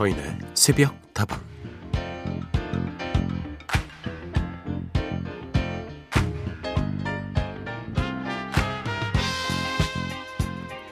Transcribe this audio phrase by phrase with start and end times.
[0.00, 1.38] 서인의 새벽 다방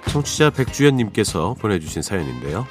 [0.09, 2.67] 청취자 백주연님께서 보내주신 사연인데요.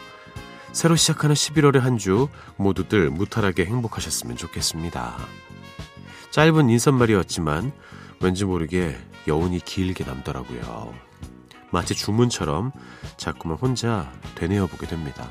[0.73, 5.17] 새로 시작하는 11월의 한 주 모두들 무탈하게 행복하셨으면 좋겠습니다.
[6.29, 7.71] 짧은 인사말이었지만
[8.21, 8.95] 왠지 모르게
[9.27, 10.93] 여운이 길게 남더라고요.
[11.71, 12.73] 마치 주문처럼
[13.17, 15.27] 자꾸만 혼자 되뇌어 보게 됩니다.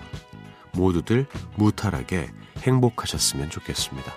[0.77, 1.27] 모두들
[1.57, 4.13] 무탈하게 행복하셨으면 좋겠습니다.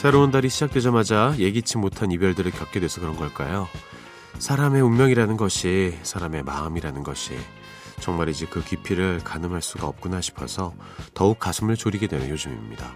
[0.00, 3.68] 새로운 달이 시작되자마자 예기치 못한 이별들을 겪게 돼서 그런 걸까요?
[4.38, 7.36] 사람의 운명이라는 것이, 사람의 마음이라는 것이
[8.00, 10.74] 정말이지 그 깊이를 가늠할 수가 없구나 싶어서
[11.14, 12.92] 더욱 가슴을 졸이게 되는 요즘입니다.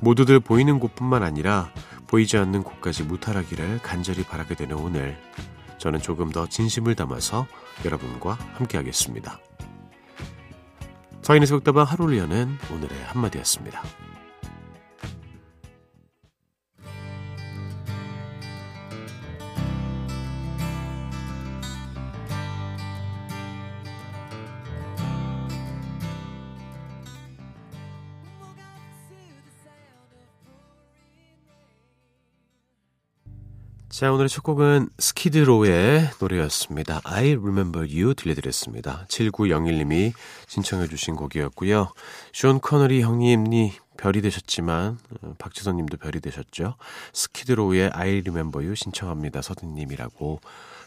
[0.00, 1.70] 모두들 보이는 곳뿐만 아니라
[2.08, 5.18] 보이지 않는 곳까지 무탈하기를 간절히 바라게 되는 오늘,
[5.78, 7.46] 저는 조금 더 진심을 담아서
[7.84, 9.38] 여러분과 함께하겠습니다.
[11.22, 13.82] 서인의 속다방 하루를 여는 오늘의 한마디였습니다.
[33.94, 37.00] 자, 오늘의 첫 곡은 스키드로의 노래였습니다.
[37.04, 39.06] I Remember You 들려드렸습니다.
[39.08, 40.12] 7901님이
[40.48, 41.92] 신청해 주신 곡이었고요.
[42.32, 46.74] 쇼 커너리 형님이 별이 되셨지만, 어, 박지선 님도 별이 되셨죠.
[47.12, 49.42] 스키드로의 I Remember You 신청합니다.
[49.42, 50.40] 서든 님이라고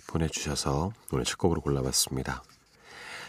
[0.08, 2.44] 보내주셔서 오늘 첫 곡으로 골라봤습니다.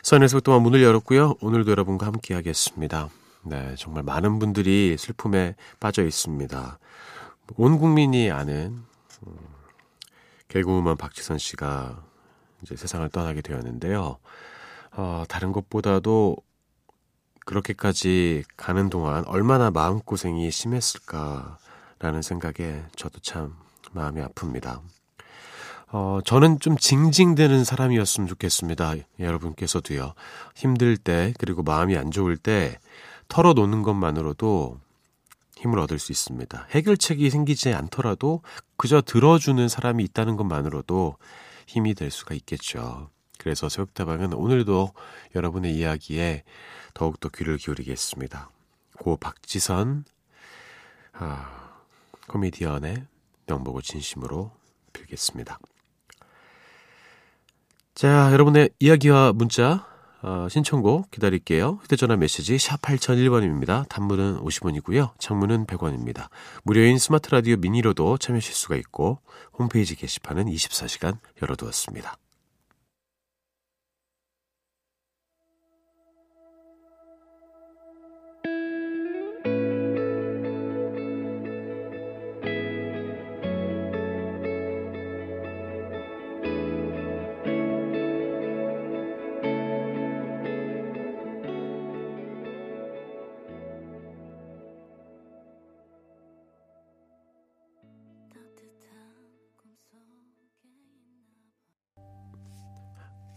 [0.02, 1.36] 선에서 또한 문을 열었고요.
[1.40, 3.10] 오늘도 여러분과 함께 하겠습니다.
[3.44, 6.80] 네, 정말 많은 분들이 슬픔에 빠져 있습니다.
[7.56, 8.82] 온 국민이 아는,
[9.24, 9.47] 음,
[10.48, 12.02] 개그우먼 박지선 씨가
[12.62, 14.18] 이제 세상을 떠나게 되었는데요.
[14.92, 16.36] 어, 다른 것보다도
[17.46, 23.56] 그렇게까지 가는 동안 얼마나 마음고생이 심했을까라는 생각에 저도 참
[23.92, 24.80] 마음이 아픕니다.
[25.90, 28.96] 어, 저는 좀 징징대는 사람이었으면 좋겠습니다.
[29.18, 30.12] 여러분께서도요.
[30.54, 32.78] 힘들 때, 그리고 마음이 안 좋을 때
[33.28, 34.80] 털어놓는 것만으로도
[35.58, 36.66] 힘을 얻을 수 있습니다.
[36.70, 38.42] 해결책이 생기지 않더라도
[38.76, 41.16] 그저 들어주는 사람이 있다는 것만으로도
[41.66, 43.10] 힘이 될 수가 있겠죠.
[43.38, 44.92] 그래서 새벽다방은 오늘도
[45.34, 46.44] 여러분의 이야기에
[46.94, 48.50] 더욱더 귀를 기울이겠습니다.
[48.98, 50.04] 고 박지선
[51.12, 51.80] 아,
[52.28, 53.04] 코미디언의
[53.46, 54.52] 명복을 진심으로
[54.92, 55.58] 빌겠습니다.
[57.94, 59.86] 자, 여러분의 이야기와 문자
[60.22, 61.78] 어, 신청곡 기다릴게요.
[61.82, 63.88] 휴대전화 메시지 샵 8001번입니다.
[63.88, 65.12] 단문은 50원이고요.
[65.18, 66.28] 장문은 100원입니다.
[66.64, 69.20] 무료인 스마트 라디오 미니로도 참여하실 수가 있고
[69.58, 72.16] 홈페이지 게시판은 24시간 열어두었습니다.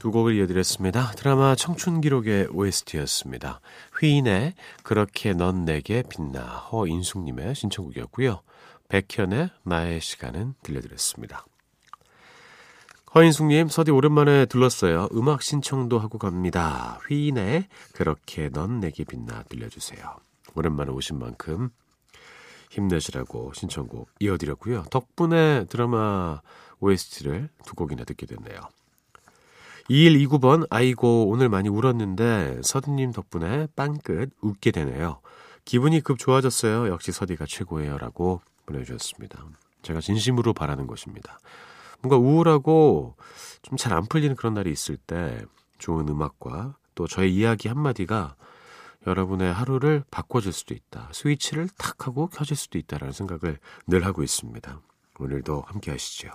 [0.01, 1.11] 두 곡을 이어드렸습니다.
[1.11, 3.61] 드라마 청춘기록의 OST였습니다.
[3.99, 8.41] 휘인의 그렇게 넌 내게 빛나 허인숙님의 신청곡이었고요.
[8.89, 11.45] 백현의 나의 시간은 들려드렸습니다.
[13.13, 15.07] 허인숙님, 서디 오랜만에 들렀어요.
[15.13, 16.99] 음악 신청도 하고 갑니다.
[17.07, 20.15] 휘인의 그렇게 넌 내게 빛나 들려주세요.
[20.55, 21.69] 오랜만에 오신 만큼
[22.71, 24.85] 힘내시라고 신청곡 이어드렸고요.
[24.89, 26.41] 덕분에 드라마
[26.79, 28.61] OST를 두 곡이나 듣게 됐네요.
[29.91, 35.19] 2129번, 아이고, 오늘 많이 울었는데, 서디님 덕분에 빵끝 웃게 되네요.
[35.65, 36.87] 기분이 급 좋아졌어요.
[36.87, 37.97] 역시 서디가 최고예요.
[37.97, 39.45] 라고 보내주셨습니다.
[39.81, 41.39] 제가 진심으로 바라는 것입니다.
[42.01, 43.15] 뭔가 우울하고
[43.63, 45.43] 좀 잘 안 풀리는 그런 날이 있을 때
[45.77, 48.35] 좋은 음악과 또 저의 이야기 한마디가
[49.07, 51.09] 여러분의 하루를 바꿔줄 수도 있다.
[51.11, 54.79] 스위치를 탁 하고 켜질 수도 있다라는 생각을 늘 하고 있습니다.
[55.19, 56.29] 오늘도 함께 하시죠.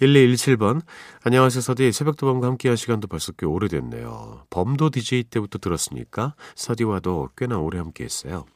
[0.00, 0.80] 1217번.
[1.24, 1.92] 안녕하세요, 서디.
[1.92, 4.46] 새벽도밤과 함께한 시간도 벌써 꽤 오래됐네요.
[4.50, 8.46] 범도 DJ 때부터 들었으니까 서디와도 꽤나 오래 함께 했어요.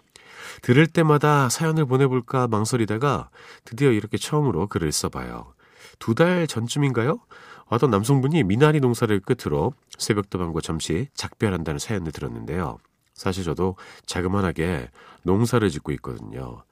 [0.63, 3.31] 들을 때마다 사연을 보내볼까 망설이다가
[3.65, 5.55] 드디어 이렇게 처음으로 글을 써봐요.
[5.99, 7.21] 두 달 전쯤인가요?
[7.67, 12.79] 어떤 남성분이 미나리 농사를 끝으로 새벽도방과 잠시 작별한다는 사연을 들었는데요.
[13.15, 13.77] 사실 저도
[14.07, 14.91] 자그만하게
[15.23, 16.65] 농사를 짓고 있거든요.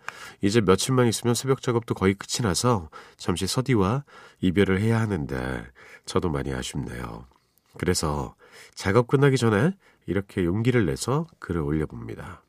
[0.43, 4.05] 이제 며칠만 있으면 새벽 작업도 거의 끝이 나서 잠시 서디와
[4.41, 5.65] 이별을 해야 하는데
[6.05, 7.27] 저도 많이 아쉽네요.
[7.79, 8.35] 그래서
[8.75, 12.43] 작업 끝나기 전에 이렇게 용기를 내서 글을 올려봅니다.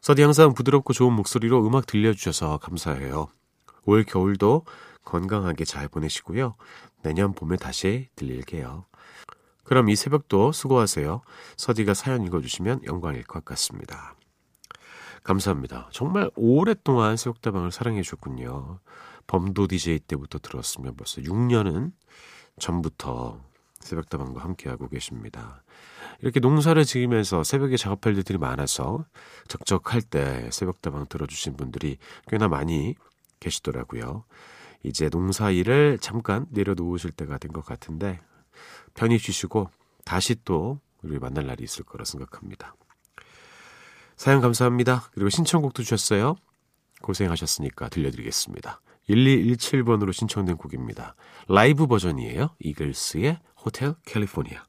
[0.00, 3.28] 서디 항상 부드럽고 좋은 목소리로 음악 들려주셔서 감사해요.
[3.86, 4.66] 올 겨울도
[5.04, 6.56] 건강하게 잘 보내시고요.
[7.02, 8.84] 내년 봄에 다시 들릴게요.
[9.64, 11.22] 그럼 이 새벽도 수고하세요.
[11.56, 14.14] 서디가 사연 읽어주시면 영광일 것 같습니다.
[15.22, 15.88] 감사합니다.
[15.90, 18.80] 정말 오랫동안 새벽다방을 사랑해 주셨군요.
[19.26, 21.92] 범도 DJ 때부터 들었으면 벌써 6년은
[22.58, 23.40] 전부터
[23.80, 25.62] 새벽다방과 함께하고 계십니다.
[26.20, 29.04] 이렇게 농사를 지으면서 새벽에 작업할 일들이 많아서
[29.48, 32.94] 적적할 때 새벽다방 들어주신 분들이 꽤나 많이
[33.40, 34.24] 계시더라고요.
[34.82, 38.20] 이제 농사 일을 잠깐 내려놓으실 때가 된 것 같은데
[38.94, 39.70] 편히 쉬시고
[40.04, 42.74] 다시 또 우리 만날 날이 있을 거라 생각합니다.
[44.16, 45.08] 사연 감사합니다.
[45.12, 46.36] 그리고 신청곡도 주셨어요.
[47.02, 48.80] 고생하셨으니까 들려드리겠습니다.
[49.08, 51.14] 1217번으로 신청된 곡입니다.
[51.48, 52.50] 라이브 버전이에요.
[52.58, 54.64] 이글스의 호텔 캘리포니아.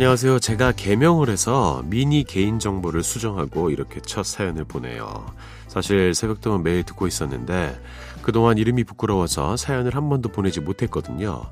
[0.00, 0.38] 안녕하세요.
[0.38, 5.26] 제가 개명을 해서 미니 개인정보를 수정하고 이렇게 첫 사연을 보내요.
[5.68, 7.78] 사실 새벽동안 매일 듣고 있었는데
[8.22, 11.42] 그동안 이름이 부끄러워서 사연을 한 번도 보내지 못했거든요.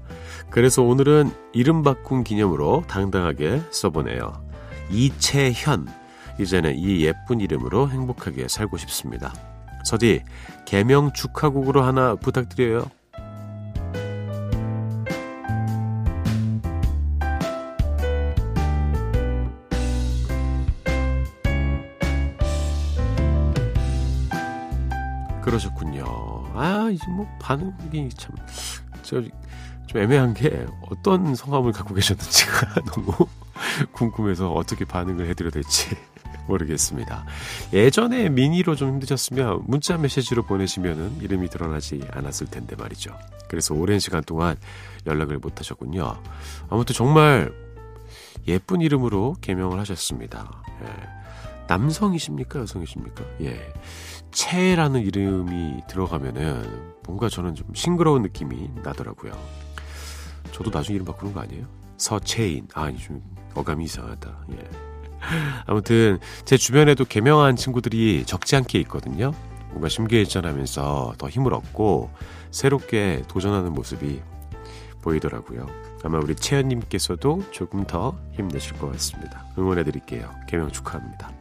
[0.49, 4.43] 그래서 오늘은 이름 바꾼 기념으로 당당하게 써보네요.
[4.91, 5.87] 이채현.
[6.41, 9.35] 이제는 이 예쁜 이름으로 행복하게 살고 싶습니다.
[9.85, 10.23] 서디,
[10.65, 12.91] 개명 축하곡으로 하나 부탁드려요.
[26.89, 28.35] 아, 이제 뭐 반응이 참,
[29.03, 29.23] 저,
[29.87, 33.13] 좀 애매한 게 어떤 성함을 갖고 계셨는지가 너무
[33.93, 35.95] 궁금해서 어떻게 반응을 해드려야 될지
[36.49, 37.27] 모르겠습니다.
[37.75, 43.17] 예전에 미니로 좀 힘드셨으면 문자 메시지로 보내시면은 이름이 드러나지 않았을 텐데 말이죠.
[43.49, 44.57] 그래서 오랜 시간 동안
[45.07, 46.23] 연락을 못 하셨군요.
[46.71, 47.53] 아무튼 정말
[48.47, 50.63] 예쁜 이름으로 개명을 하셨습니다.
[50.85, 51.19] 예.
[51.67, 52.61] 남성이십니까?
[52.61, 53.25] 여성이십니까?
[53.43, 53.75] 예.
[54.31, 59.33] 채라는 이름이 들어가면은 뭔가 저는 좀 싱그러운 느낌이 나더라고요.
[60.53, 61.67] 저도 나중에 이름 바꾸는 거 아니에요?
[61.97, 62.69] 서채인.
[62.75, 63.23] 아, 좀
[63.55, 64.31] 어감이 이상하다.
[64.53, 64.71] 예.
[65.67, 69.33] 아무튼 제 주변에도 개명한 친구들이 적지 않게 있거든요.
[69.71, 72.11] 뭔가 심기일전하면서 더 힘을 얻고
[72.51, 74.21] 새롭게 도전하는 모습이
[75.03, 75.67] 보이더라고요.
[76.05, 79.45] 아마 우리 채연님께서도 조금 더 힘내실 것 같습니다.
[79.59, 80.31] 응원해 드릴게요.
[80.47, 81.33] 개명 축하합니다.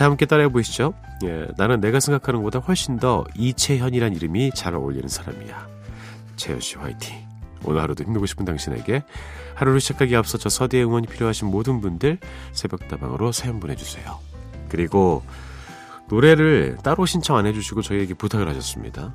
[0.00, 0.94] 자, 함께 따라해 보시죠.
[1.24, 5.68] 예, 나는 내가 생각하는 것보다 훨씬 더 이채현이란 이름이 잘 어울리는 사람이야.
[6.36, 7.18] 채현 씨 화이팅.
[7.66, 9.02] 오늘 하루도 힘내고 싶은 당신에게
[9.54, 12.16] 하루를 시작하기 앞서 저 서대의 응원이 필요하신 모든 분들
[12.52, 14.18] 새벽다방으로 사연 보내주세요.
[14.70, 15.22] 그리고
[16.08, 19.12] 노래를 따로 신청 안 해주시고 저희에게 부탁을 하셨습니다.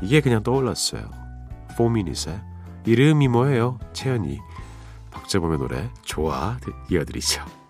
[0.00, 1.02] 이게 그냥 떠올랐어요.
[1.76, 2.40] 포미닛의
[2.86, 3.78] 이름이 뭐예요?
[3.92, 4.40] 채연이.
[5.10, 6.56] 박재범의 노래 좋아
[6.90, 7.63] 이어드리죠.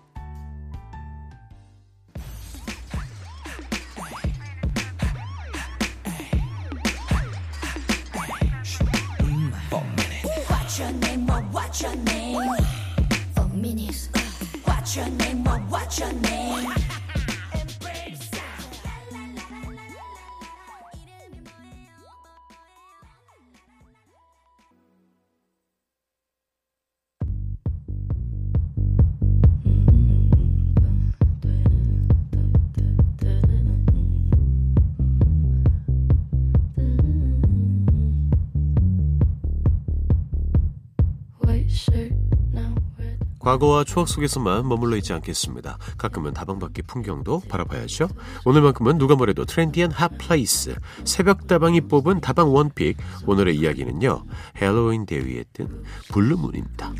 [43.45, 45.77] 과거와 추억 속에서만 머물러 있지 않겠습니다.
[45.99, 48.09] 가끔은 다방밖의 풍경도 바라봐야죠.
[48.43, 52.97] 오늘만큼은 누가 뭐래도 trendy한 hot place 새벽 다방이 뽑은 다방 one pick
[53.27, 54.23] 오늘의 이야기는요.
[54.59, 56.91] 핼러윈 데이에 뜬 blue moon입니다.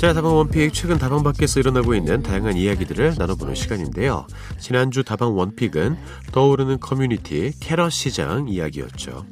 [0.00, 4.26] 자, 다방 one pick 최근 다방 밖에서 일어나고 있는 다양한 이야기들을 나눠보는 시간인데요.
[4.58, 5.98] 지난주 다방 one pick은
[6.32, 9.26] 떠오르는 커뮤니티 캐럿 시장 이야기였죠.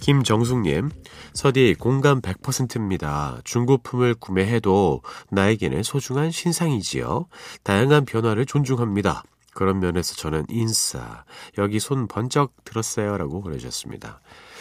[0.00, 0.90] 김정숙님,
[1.34, 3.38] 서디 공감 100%입니다.
[3.44, 7.26] 중고품을 구매해도 나에게는 소중한 신상이지요.
[7.62, 9.22] 다양한 변화를 존중합니다.
[9.54, 11.22] 그런 면에서 저는 인싸,
[11.58, 13.18] 여기 손 번쩍 들었어요.
[13.18, 14.18] 라고 보내주셨습니다.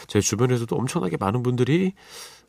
[0.08, 1.94] 제 주변에서도 엄청나게 많은 분들이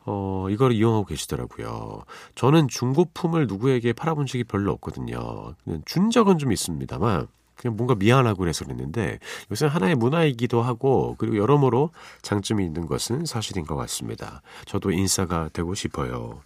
[0.06, 2.04] 어, 이걸 이용하고 계시더라고요.
[2.34, 5.54] 저는 중고품을 누구에게 팔아본 적이 별로 없거든요.
[5.84, 9.18] 준 적은 좀 있습니다만, 그냥 뭔가 미안하고 그래서 그랬는데,
[9.50, 11.90] 요새 하나의 문화이기도 하고, 그리고 여러모로
[12.22, 14.40] 장점이 있는 것은 사실인 것 같습니다.
[14.64, 16.40] 저도 인싸가 되고 싶어요.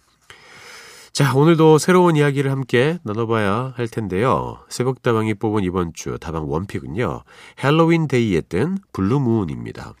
[1.13, 4.57] 자, 오늘도 새로운 이야기를 함께 나눠봐야 할 텐데요.
[4.67, 7.21] 새벽다방이 뽑은 이번 주 다방 one pick은요,
[7.63, 9.93] 헬로윈 데이에 뜬 blue moon입니다.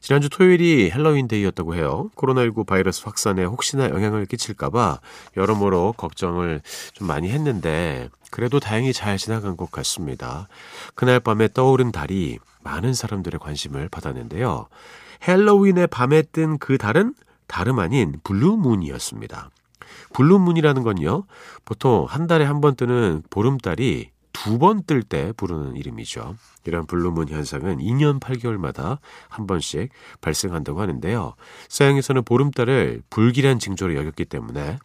[0.00, 2.10] 지난주 토요일이 헬로윈 데이였다고 해요.
[2.16, 5.00] 코로나19 바이러스 확산에 혹시나 영향을 끼칠까봐
[5.36, 6.60] 여러모로 걱정을
[6.92, 10.48] 좀 많이 했는데 그래도 다행히 잘 지나간 것 같습니다.
[10.94, 14.66] 그날 밤에 떠오른 달이 많은 사람들의 관심을 받았는데요.
[15.26, 17.14] 헬로윈의 밤에 뜬 그 달은
[17.46, 19.50] 다름 아닌 blue moon이었습니다.
[20.12, 21.24] blue moon이라는 건요,
[21.64, 26.36] 보통 한 달에 한 번 뜨는 보름달이 두 번 뜰 때 부르는 이름이죠.
[26.66, 28.98] 이런 blue moon 현상은 2년 8개월마다
[29.28, 29.88] 한 번씩
[30.20, 31.34] 발생한다고 하는데요.
[31.68, 34.78] 서양에서는 보름달을 불길한 징조로 여겼기 때문에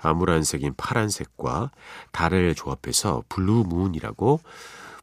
[0.00, 1.70] 암울한 색인 파란색과
[2.12, 4.40] 달을 조합해서 blue moon이라고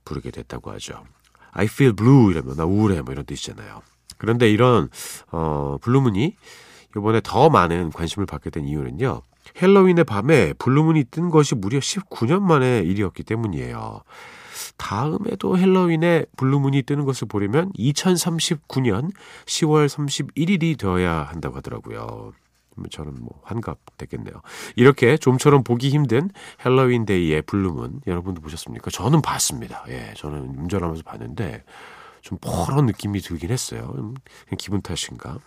[0.05, 1.03] 부르게 됐다고 하죠.
[1.51, 3.81] I feel blue 이러면 나 우울해 뭐 이런 뜻이잖아요.
[4.17, 4.89] 그런데 이런
[5.31, 6.35] 어 blue moon이
[6.95, 9.21] 이번에 더 많은 관심을 받게 된 이유는요.
[9.61, 14.01] 헬로윈의 밤에 blue moon이 뜬 것이 무려 19년 만의 일이었기 때문이에요.
[14.77, 19.11] 다음에도 헬로윈에 blue moon이 뜨는 것을 보려면 2039년
[19.45, 22.33] 10월 31일이 되어야 한다고 하더라고요.
[22.89, 24.41] 저는 뭐 환갑됐겠네요.
[24.75, 26.29] 이렇게 좀처럼 보기 힘든
[26.65, 28.91] 헬로윈 데이의 blue moon 여러분도 보셨습니까?
[28.91, 29.85] 저는 봤습니다.
[29.87, 31.63] 예, 저는 운전하면서 봤는데
[32.21, 33.91] 좀 퍼런 느낌이 들긴 했어요.
[33.93, 34.15] 그냥
[34.57, 35.39] 기분 탓인가?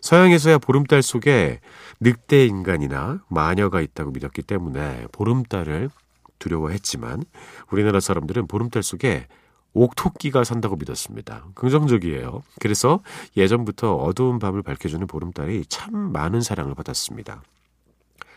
[0.00, 1.60] 서양에서야 보름달 속에
[2.00, 5.90] 늑대 인간이나 마녀가 있다고 믿었기 때문에 보름달을
[6.38, 7.24] 두려워했지만
[7.70, 9.26] 우리나라 사람들은 보름달 속에
[9.72, 11.46] 옥토끼가 산다고 믿었습니다.
[11.54, 12.42] 긍정적이에요.
[12.60, 13.00] 그래서
[13.36, 17.42] 예전부터 어두운 밤을 밝혀주는 보름달이 참 많은 사랑을 받았습니다.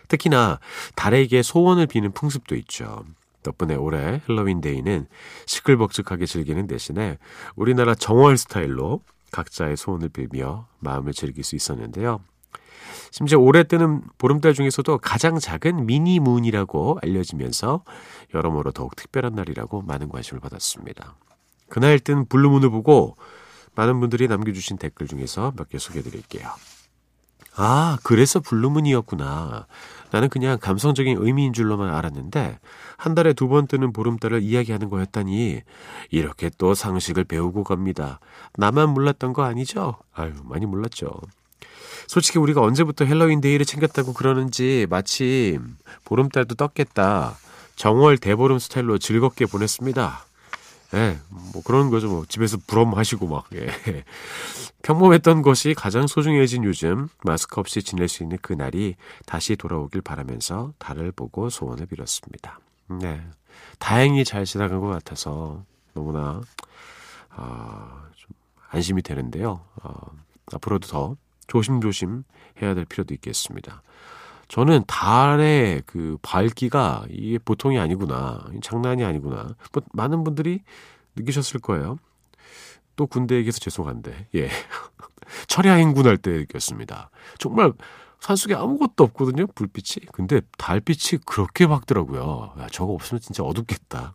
[0.08, 0.60] 특히나
[0.96, 3.06] 달에게 소원을 비는 풍습도 있죠.
[3.44, 5.06] 덕분에 올해 헬로윈 데이는
[5.46, 7.18] 시끌벅적하게 즐기는 대신에
[7.56, 12.22] 우리나라 정월 스타일로 각자의 소원을 빌며 마음을 즐길 수 있었는데요.
[13.12, 17.84] 심지어 올해 뜨는 보름달 중에서도 가장 작은 mini moon이라고 알려지면서
[18.34, 21.16] 여러모로 더욱 특별한 날이라고 많은 관심을 받았습니다.
[21.70, 23.18] 그날 뜬 blue moon을 보고
[23.76, 26.50] 많은 분들이 남겨주신 댓글 중에서 몇 개 소개해 드릴게요.
[27.58, 29.66] 아, 그래서 blue moon이었구나.
[30.12, 32.60] 나는 그냥 감성적인 의미인 줄로만 알았는데
[32.98, 35.62] 한 달에 두 번 뜨는 보름달을 이야기하는 거였다니
[36.12, 38.20] 이렇게 또 상식을 배우고 갑니다.
[38.58, 39.96] 나만 몰랐던 거 아니죠?
[40.14, 41.10] 아유, 많이 몰랐죠.
[42.08, 47.38] 솔직히 우리가 언제부터 헬로윈 데이를 챙겼다고 그러는지 마침 보름달도 떴겠다.
[47.76, 50.27] 정월 대보름 스타일로 즐겁게 보냈습니다.
[50.94, 51.18] 예,
[51.54, 52.08] 뭐 그런 거죠.
[52.08, 53.68] 뭐 집에서 부럼하시고 막 예.
[54.84, 60.74] 평범했던 것이 가장 소중해진 요즘 마스크 없이 지낼 수 있는 그 날이 다시 돌아오길 바라면서
[60.78, 62.60] 달을 보고 소원을 빌었습니다.
[63.02, 63.22] 네,
[63.80, 66.42] 다행히 잘 지나간 것 같아서 너무나
[67.30, 68.30] 아, 좀
[68.70, 69.62] 안심이 되는데요.
[69.84, 69.94] 어,
[70.54, 71.18] 앞으로도 더
[71.48, 72.24] 조심조심
[72.62, 73.82] 해야 될 필요도 있겠습니다.
[74.48, 78.46] 저는 달의 그 밝기가 이게 보통이 아니구나.
[78.62, 79.56] 장난이 아니구나.
[79.74, 80.62] 뭐 많은 분들이
[81.16, 81.98] 느끼셨을 거예요.
[82.96, 84.50] 또 군대 얘기해서 죄송한데, 예.
[85.48, 87.10] 철야 행군할 때 느꼈습니다.
[87.38, 87.74] 정말
[88.20, 90.08] 산속에 아무것도 없거든요, 불빛이.
[90.12, 92.54] 근데 달빛이 그렇게 밝더라고요.
[92.60, 94.14] 야, 저거 없으면 진짜 어둡겠다.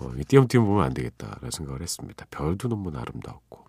[0.00, 2.26] 어, 띄엄띄엄 보면 안 되겠다라는 생각을 했습니다.
[2.30, 3.67] 별도 너무 아름다웠고.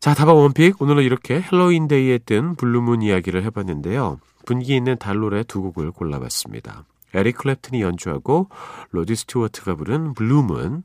[0.00, 0.80] 자, 다방 one pick.
[0.80, 4.20] 오늘은 이렇게 헬로윈 데이에 뜬 blue moon 이야기를 해봤는데요.
[4.46, 6.84] 분위기 있는 달 노래 두 곡을 골라봤습니다.
[7.14, 8.48] 에릭 클랩튼이 연주하고
[8.92, 10.84] 로드 스튜어트가 부른 Blue Moon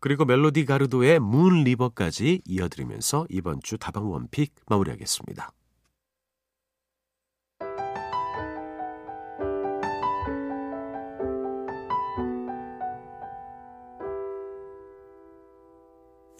[0.00, 5.50] 그리고 멜로디 가르도의 Moon River까지 이어드리면서 이번 주 다방 one pick 마무리하겠습니다.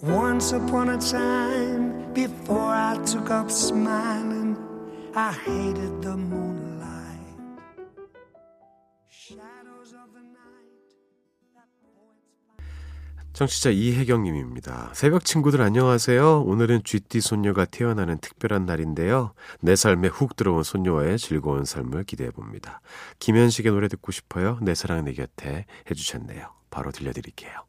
[0.00, 4.56] Once upon a time, before I took up smiling,
[5.12, 7.18] I hated the moonlight.
[9.08, 10.68] Shadows of the night.
[13.32, 14.92] 청취자 이혜경님입니다.
[14.94, 16.42] 새벽 친구들 안녕하세요.
[16.42, 19.34] 오늘은 쥐띠 손녀가 태어나는 특별한 날인데요.
[19.60, 22.80] 내 삶에 훅 들어온 손녀와의 즐거운 삶을 기대해 봅니다.
[23.18, 24.60] 김현식의 노래 듣고 싶어요.
[24.62, 26.52] 내 사랑 내 곁에 해주셨네요.
[26.70, 27.68] 바로 들려드릴게요.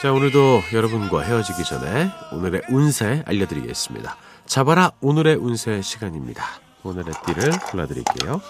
[0.00, 4.16] 자, 오늘도 여러분과 헤어지기 전에 오늘의 운세 알려드리겠습니다.
[4.46, 6.44] 잡아라 오늘의 운세 시간입니다.
[6.84, 8.40] 오늘의 띠를 골라드릴게요.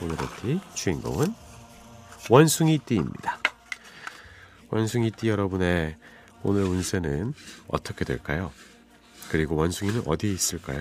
[0.00, 1.34] 오늘의 띠 주인공은
[2.30, 3.38] 원숭이 띠입니다.
[4.70, 5.96] 원숭이 띠 여러분의
[6.44, 7.34] 오늘 운세는
[7.66, 8.52] 어떻게 될까요?
[9.30, 10.80] 그리고 원숭이는 어디 있을까요?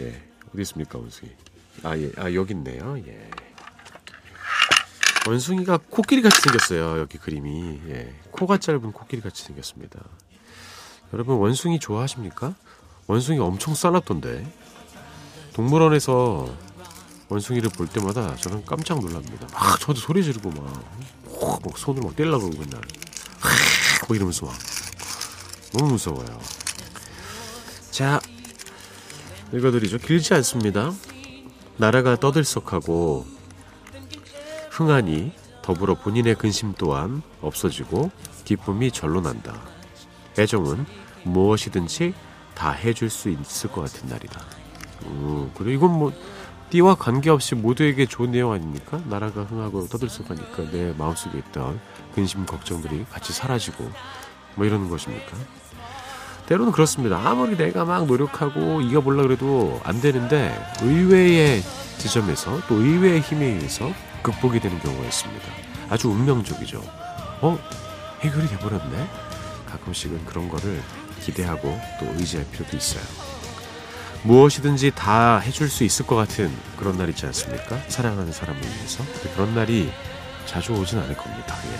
[0.00, 0.22] 예,
[0.52, 1.30] 어디 있습니까, 원숭이?
[1.82, 2.96] 아, 예, 아 여기 있네요.
[3.06, 3.30] 예.
[5.26, 7.00] 원숭이가 코끼리 같이 생겼어요.
[7.00, 7.80] 여기 그림이.
[7.88, 8.14] 예.
[8.30, 10.00] 코가 짧은 코끼리 같이 생겼습니다.
[11.12, 12.54] 여러분 원숭이 좋아하십니까?
[13.06, 14.46] 원숭이 엄청 싸납던데.
[15.54, 16.54] 동물원에서
[17.28, 19.46] 원숭이를 볼 때마다 저는 깜짝 놀랍니다.
[19.52, 20.64] 막 저도 소리 지르고 막,
[21.64, 22.82] 막 손으로 막 때리려고 그러고 맨날.
[24.08, 24.54] 뭐 이러면서 막.
[25.72, 26.38] 너무 무서워요.
[27.94, 28.18] 자,
[29.52, 29.98] 읽어드리죠.
[29.98, 30.90] 길지 않습니다.
[31.76, 33.24] 나라가 떠들썩하고
[34.70, 35.30] 흥하니
[35.62, 38.10] 더불어 본인의 근심 또한 없어지고
[38.44, 39.62] 기쁨이 절로 난다.
[40.36, 40.84] 애정은
[41.22, 42.14] 무엇이든지
[42.56, 44.40] 다 해줄 수 있을 것 같은 날이다.
[45.04, 46.12] 음, 그리고 이건 뭐
[46.70, 49.00] 띠와 관계없이 모두에게 좋은 내용 아닙니까?
[49.08, 51.78] 나라가 흥하고 떠들썩하니까 내 마음속에 있던
[52.12, 53.88] 근심 걱정들이 같이 사라지고
[54.56, 55.36] 뭐 이러는 것입니까?
[56.46, 57.16] 때로는 그렇습니다.
[57.24, 61.62] 아무리 내가 막 노력하고 이겨보려 그래도 안 되는데 의외의
[61.98, 63.90] 지점에서 또 의외의 힘에 의해서
[64.22, 65.46] 극복이 되는 경우가 있습니다.
[65.88, 66.82] 아주 운명적이죠.
[67.40, 67.58] 어?
[68.20, 69.08] 해결이 돼버렸네?
[69.70, 70.82] 가끔씩은 그런 거를
[71.22, 73.02] 기대하고 또 의지할 필요도 있어요.
[74.22, 77.78] 무엇이든지 다 해줄 수 있을 것 같은 그런 날 있지 않습니까?
[77.88, 79.04] 사랑하는 사람을 위해서.
[79.34, 79.90] 그런 날이
[80.46, 81.56] 자주 오진 않을 겁니다.
[81.66, 81.78] 예.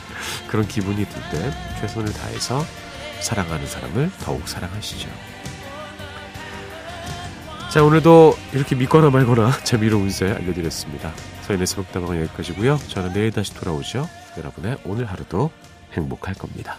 [0.48, 2.64] 그런 기분이 들 때 최선을 다해서
[3.20, 5.08] 사랑하는 사람을 더욱 사랑하시죠.
[7.70, 11.12] 자, 오늘도 이렇게 믿거나 말거나 재미로 운세 알려드렸습니다.
[11.46, 12.78] 저희의 새벽다방은 여기까지고요.
[12.88, 14.08] 저는 내일 다시 돌아오죠.
[14.38, 15.50] 여러분의 오늘 하루도
[15.92, 16.78] 행복할 겁니다.